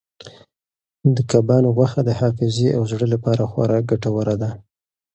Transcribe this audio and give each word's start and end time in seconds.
د 1.15 1.17
کبانو 1.31 1.69
غوښه 1.77 2.01
د 2.05 2.09
حافظې 2.19 2.69
او 2.77 2.81
زړه 2.91 3.05
لپاره 3.13 3.41
خورا 3.51 3.79
ګټوره 3.89 4.35
ده. 4.41 4.49